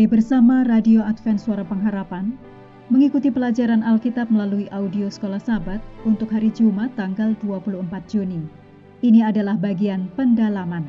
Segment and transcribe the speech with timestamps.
[0.00, 2.32] Mari bersama Radio Advent Suara Pengharapan
[2.88, 5.76] mengikuti pelajaran Alkitab melalui audio Sekolah Sabat
[6.08, 8.40] untuk hari Jumat tanggal 24 Juni.
[9.04, 10.88] Ini adalah bagian pendalaman.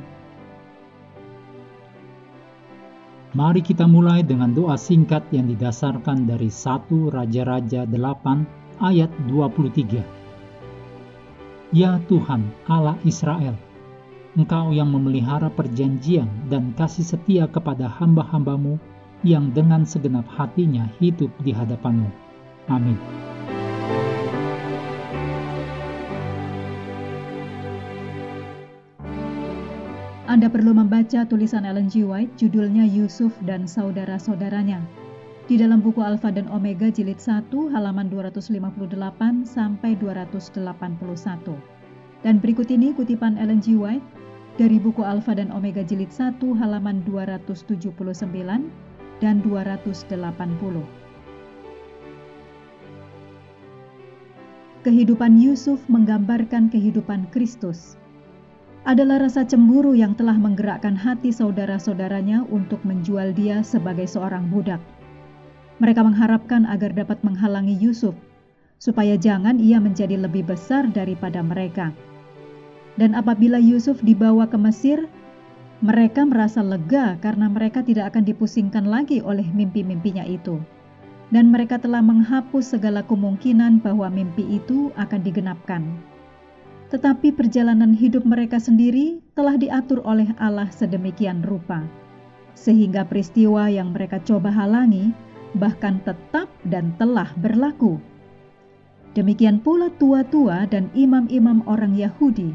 [3.35, 11.75] Mari kita mulai dengan doa singkat yang didasarkan dari 1 Raja-Raja 8 ayat 23.
[11.75, 13.59] Ya Tuhan, Allah Israel,
[14.39, 18.79] Engkau yang memelihara perjanjian dan kasih setia kepada hamba-hambamu
[19.21, 22.09] yang dengan segenap hatinya hidup di hadapanmu.
[22.69, 22.97] Amin.
[30.31, 32.07] Anda perlu membaca tulisan Ellen G.
[32.07, 34.79] White judulnya Yusuf dan Saudara-Saudaranya
[35.51, 38.55] di dalam buku Alfa dan Omega jilid 1 halaman 258
[39.43, 40.63] sampai 281.
[42.23, 43.75] Dan berikut ini kutipan Ellen G.
[43.75, 44.07] White
[44.55, 47.91] dari buku Alfa dan Omega jilid 1 halaman 279
[49.21, 50.09] dan 280.
[54.81, 58.01] Kehidupan Yusuf menggambarkan kehidupan Kristus.
[58.81, 64.81] Adalah rasa cemburu yang telah menggerakkan hati saudara-saudaranya untuk menjual dia sebagai seorang budak.
[65.77, 68.17] Mereka mengharapkan agar dapat menghalangi Yusuf,
[68.81, 71.93] supaya jangan ia menjadi lebih besar daripada mereka.
[72.97, 75.05] Dan apabila Yusuf dibawa ke Mesir,
[75.81, 80.61] mereka merasa lega karena mereka tidak akan dipusingkan lagi oleh mimpi-mimpinya itu.
[81.33, 85.81] Dan mereka telah menghapus segala kemungkinan bahwa mimpi itu akan digenapkan.
[86.93, 91.81] Tetapi perjalanan hidup mereka sendiri telah diatur oleh Allah sedemikian rupa,
[92.53, 95.15] sehingga peristiwa yang mereka coba halangi
[95.55, 97.95] bahkan tetap dan telah berlaku.
[99.15, 102.51] Demikian pula tua-tua dan imam-imam orang Yahudi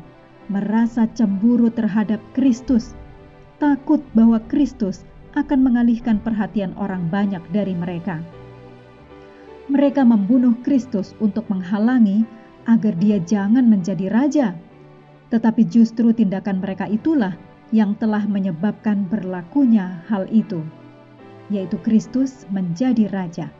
[0.52, 2.92] merasa cemburu terhadap Kristus,
[3.56, 5.04] takut bahwa Kristus
[5.36, 8.20] akan mengalihkan perhatian orang banyak dari mereka.
[9.68, 12.24] Mereka membunuh Kristus untuk menghalangi
[12.70, 14.48] agar dia jangan menjadi raja,
[15.28, 17.34] tetapi justru tindakan mereka itulah
[17.74, 20.62] yang telah menyebabkan berlakunya hal itu,
[21.50, 23.50] yaitu Kristus menjadi raja.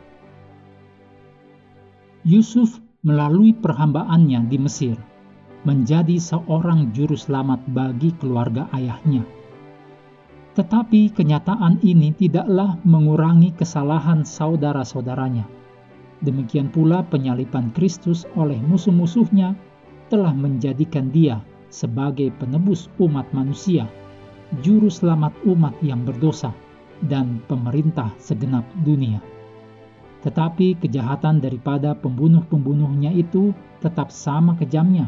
[2.23, 4.97] Yusuf melalui perhambaannya di Mesir
[5.67, 9.36] menjadi seorang juru selamat bagi keluarga ayahnya.
[10.57, 15.45] Tetapi kenyataan ini tidaklah mengurangi kesalahan saudara-saudaranya.
[16.25, 19.53] Demikian pula penyalipan Kristus oleh musuh-musuhnya
[20.09, 23.85] telah menjadikan dia sebagai penebus umat manusia,
[24.65, 26.49] juru selamat umat yang berdosa,
[27.05, 29.21] dan pemerintah segenap dunia.
[30.25, 33.53] Tetapi kejahatan daripada pembunuh-pembunuhnya itu
[33.85, 35.05] tetap sama kejamnya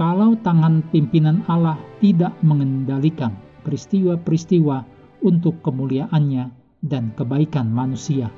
[0.00, 3.34] kalau tangan pimpinan Allah tidak mengendalikan
[3.66, 4.84] peristiwa-peristiwa
[5.22, 6.50] untuk kemuliaannya
[6.84, 8.30] dan kebaikan manusia.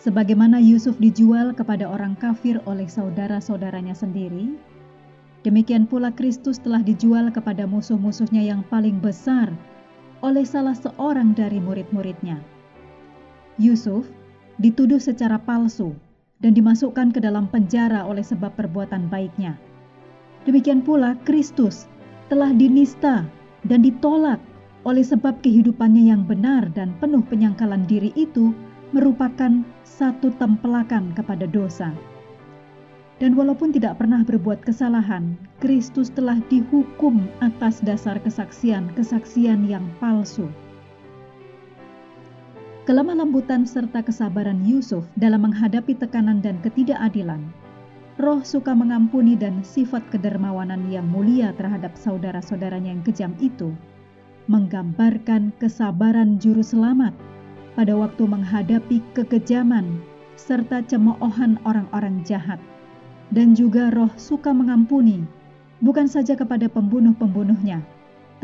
[0.00, 4.56] Sebagaimana Yusuf dijual kepada orang kafir oleh saudara-saudaranya sendiri,
[5.44, 9.52] demikian pula Kristus telah dijual kepada musuh-musuhnya yang paling besar
[10.24, 12.40] oleh salah seorang dari murid-muridnya.
[13.60, 14.08] Yusuf
[14.56, 15.92] dituduh secara palsu
[16.40, 19.60] dan dimasukkan ke dalam penjara oleh sebab perbuatan baiknya.
[20.48, 21.84] Demikian pula Kristus
[22.30, 23.26] telah dinista
[23.66, 24.38] dan ditolak
[24.86, 28.54] oleh sebab kehidupannya yang benar dan penuh penyangkalan diri itu
[28.96, 31.92] merupakan satu tempelakan kepada dosa.
[33.20, 40.48] Dan walaupun tidak pernah berbuat kesalahan, Kristus telah dihukum atas dasar kesaksian-kesaksian yang palsu
[42.90, 47.38] kelemah lembutan serta kesabaran Yusuf dalam menghadapi tekanan dan ketidakadilan,
[48.20, 53.72] roh suka mengampuni dan sifat kedermawanan yang mulia terhadap saudara-saudaranya yang kejam itu,
[54.44, 57.16] menggambarkan kesabaran juru selamat
[57.74, 60.04] pada waktu menghadapi kekejaman
[60.36, 62.60] serta cemoohan orang-orang jahat,
[63.32, 65.24] dan juga roh suka mengampuni,
[65.80, 67.80] bukan saja kepada pembunuh-pembunuhnya,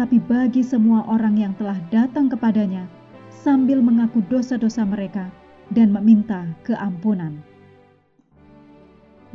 [0.01, 2.89] tapi bagi semua orang yang telah datang kepadanya
[3.29, 5.29] sambil mengaku dosa-dosa mereka
[5.73, 7.37] dan meminta keampunan.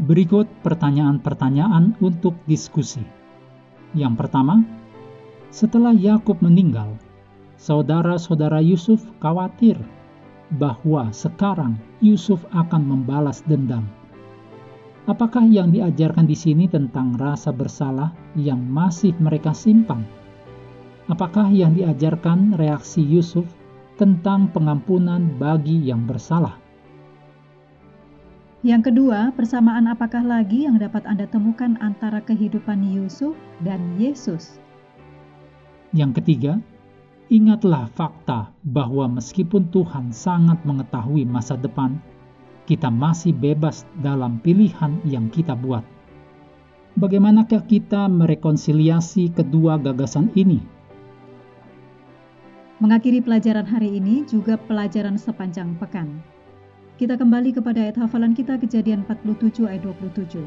[0.02, 3.06] Berikut pertanyaan-pertanyaan untuk diskusi.
[3.94, 4.66] Yang pertama,
[5.54, 6.98] setelah Yakub meninggal,
[7.62, 9.78] saudara-saudara Yusuf khawatir
[10.58, 13.86] bahwa sekarang Yusuf akan membalas dendam.
[15.06, 20.02] Apakah yang diajarkan di sini tentang rasa bersalah yang masih mereka simpan?
[21.10, 23.46] Apakah yang diajarkan reaksi Yusuf
[24.02, 26.61] tentang pengampunan bagi yang bersalah.
[28.62, 33.34] Yang kedua, persamaan apakah lagi yang dapat Anda temukan antara kehidupan Yusuf
[33.66, 34.62] dan Yesus?
[35.92, 36.62] Yang ketiga,
[37.32, 41.96] Ingatlah fakta bahwa meskipun Tuhan sangat mengetahui masa depan,
[42.68, 45.80] kita masih bebas dalam pilihan yang kita buat.
[47.00, 50.60] Bagaimanakah kita merekonsiliasi kedua gagasan ini?
[52.84, 56.20] Mengakhiri pelajaran hari ini juga pelajaran sepanjang pekan.
[57.02, 60.38] Kita kembali kepada ayat hafalan kita kejadian 47 ayat 27.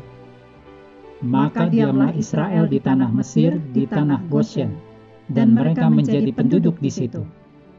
[1.26, 4.78] Maka diamlah Israel di tanah Mesir, di tanah Goshen,
[5.26, 7.26] dan mereka menjadi penduduk di situ.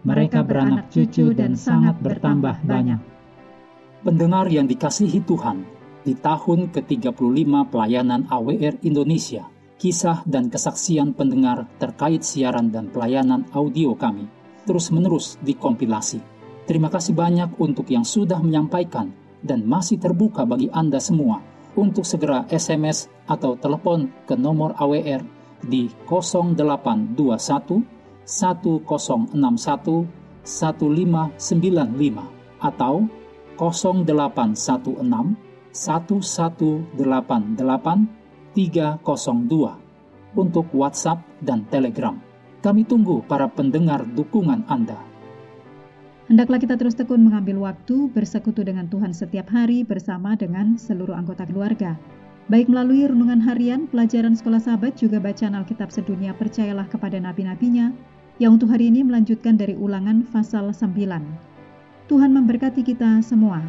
[0.03, 2.99] Mereka beranak cucu dan sangat bertambah banyak.
[4.03, 5.63] Pendengar yang dikasihi Tuhan,
[6.03, 9.47] di tahun ke-35 pelayanan AWR Indonesia,
[9.79, 14.27] kisah dan kesaksian pendengar terkait siaran dan pelayanan audio kami
[14.67, 16.34] terus-menerus dikompilasi.
[16.65, 19.13] Terima kasih banyak untuk yang sudah menyampaikan
[19.45, 21.37] dan masih terbuka bagi Anda semua
[21.77, 25.21] untuk segera SMS atau telepon ke nomor AWR
[25.61, 27.13] di 0821
[28.25, 29.29] 1061
[30.41, 33.05] 1595 atau
[33.61, 38.25] 0816 1188
[38.55, 39.75] 302
[40.35, 42.17] untuk WhatsApp dan Telegram.
[42.63, 45.14] Kami tunggu para pendengar dukungan Anda.
[46.25, 51.45] Hendaklah kita terus tekun mengambil waktu bersekutu dengan Tuhan setiap hari bersama dengan seluruh anggota
[51.45, 51.93] keluarga.
[52.49, 57.93] Baik melalui renungan harian, pelajaran sekolah sahabat, juga bacaan Alkitab sedunia percayalah kepada nabi-nabinya,
[58.41, 60.97] yang untuk hari ini melanjutkan dari ulangan pasal 9.
[62.09, 63.61] Tuhan memberkati kita semua.